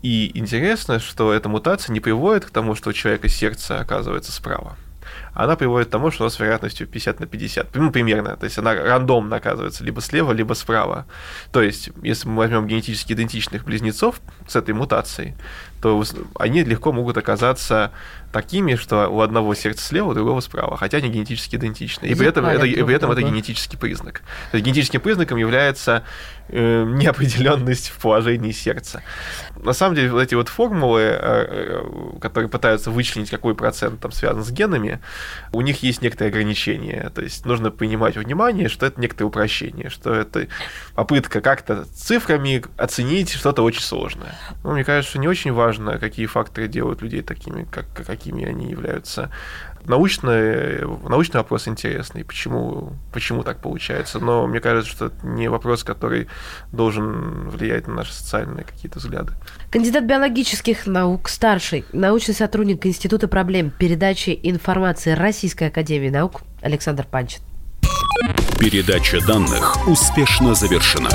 И 0.00 0.30
интересно, 0.38 1.00
что 1.00 1.32
эта 1.32 1.48
мутация 1.48 1.92
не 1.92 2.00
приводит 2.00 2.46
к 2.46 2.50
тому, 2.50 2.76
что 2.76 2.90
у 2.90 2.92
человека 2.92 3.28
сердце 3.28 3.80
оказывается 3.80 4.30
справа 4.32 4.76
она 5.38 5.54
приводит 5.54 5.86
к 5.86 5.90
тому, 5.92 6.10
что 6.10 6.24
у 6.24 6.26
нас 6.26 6.40
вероятностью 6.40 6.88
50 6.88 7.20
на 7.20 7.26
50. 7.26 7.76
Ну, 7.76 7.92
примерно. 7.92 8.36
То 8.36 8.44
есть 8.44 8.58
она 8.58 8.74
рандомно 8.74 9.36
оказывается 9.36 9.84
либо 9.84 10.00
слева, 10.00 10.32
либо 10.32 10.54
справа. 10.54 11.06
То 11.52 11.62
есть, 11.62 11.90
если 12.02 12.26
мы 12.26 12.38
возьмем 12.38 12.66
генетически 12.66 13.12
идентичных 13.12 13.64
близнецов 13.64 14.20
с 14.48 14.56
этой 14.56 14.74
мутацией, 14.74 15.36
то 15.80 16.02
они 16.34 16.64
легко 16.64 16.92
могут 16.92 17.16
оказаться 17.18 17.92
такими, 18.32 18.74
что 18.74 19.08
у 19.08 19.20
одного 19.20 19.54
сердце 19.54 19.84
слева, 19.84 20.10
у 20.10 20.14
другого 20.14 20.40
справа, 20.40 20.76
хотя 20.76 20.98
они 20.98 21.08
генетически 21.08 21.56
идентичны. 21.56 22.06
И 22.06 22.14
при 22.14 22.26
этом, 22.26 22.44
это, 22.44 22.66
и 22.66 22.82
при 22.82 22.94
этом 22.94 23.10
это 23.10 23.22
генетический 23.22 23.78
признак. 23.78 24.22
То 24.50 24.56
есть 24.56 24.66
генетическим 24.66 25.00
признаком 25.00 25.38
является 25.38 26.02
э, 26.48 26.84
неопределенность 26.84 27.88
в 27.90 27.98
положении 27.98 28.50
сердца. 28.52 29.02
На 29.56 29.72
самом 29.72 29.94
деле, 29.94 30.10
вот 30.10 30.20
эти 30.20 30.34
вот 30.34 30.48
формулы, 30.48 31.00
э, 31.00 31.16
э 31.20 32.18
которые 32.20 32.50
пытаются 32.50 32.90
вычленить, 32.90 33.30
какой 33.30 33.54
процент 33.54 34.00
там 34.00 34.12
связан 34.12 34.44
с 34.44 34.50
генами, 34.50 35.00
у 35.52 35.60
них 35.60 35.82
есть 35.82 36.02
некоторые 36.02 36.30
ограничения. 36.30 37.10
То 37.14 37.22
есть 37.22 37.44
нужно 37.44 37.70
понимать 37.70 38.16
внимание, 38.16 38.68
что 38.68 38.86
это 38.86 39.00
некоторое 39.00 39.26
упрощение, 39.26 39.90
что 39.90 40.14
это 40.14 40.48
попытка 40.94 41.40
как-то 41.40 41.84
цифрами 41.94 42.62
оценить 42.76 43.32
что-то 43.32 43.62
очень 43.62 43.82
сложное. 43.82 44.34
Ну, 44.64 44.72
мне 44.72 44.84
кажется, 44.84 45.18
не 45.18 45.28
очень 45.28 45.52
важно, 45.52 45.98
какие 45.98 46.26
факторы 46.26 46.68
делают 46.68 47.02
людей 47.02 47.22
такими, 47.22 47.64
как, 47.64 47.86
какими 48.06 48.44
они 48.44 48.70
являются 48.70 49.30
научный, 49.88 50.80
научный 51.08 51.38
вопрос 51.38 51.66
интересный, 51.68 52.24
почему, 52.24 52.92
почему 53.12 53.42
так 53.42 53.60
получается, 53.60 54.18
но 54.18 54.46
мне 54.46 54.60
кажется, 54.60 54.90
что 54.90 55.06
это 55.06 55.26
не 55.26 55.48
вопрос, 55.48 55.84
который 55.84 56.28
должен 56.72 57.48
влиять 57.48 57.88
на 57.88 57.94
наши 57.94 58.12
социальные 58.12 58.64
какие-то 58.64 58.98
взгляды. 58.98 59.32
Кандидат 59.70 60.04
биологических 60.04 60.86
наук, 60.86 61.28
старший 61.28 61.84
научный 61.92 62.34
сотрудник 62.34 62.86
Института 62.86 63.28
проблем 63.28 63.70
передачи 63.70 64.38
информации 64.42 65.12
Российской 65.12 65.68
Академии 65.68 66.10
Наук 66.10 66.42
Александр 66.62 67.06
Панчин. 67.10 67.42
Передача 68.58 69.24
данных 69.24 69.86
успешно 69.86 70.54
завершена. 70.54 71.10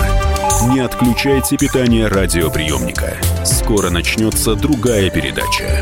Не 0.74 0.80
отключайте 0.80 1.58
питание 1.58 2.08
радиоприемника. 2.08 3.18
Скоро 3.44 3.90
начнется 3.90 4.56
другая 4.56 5.10
передача. 5.10 5.82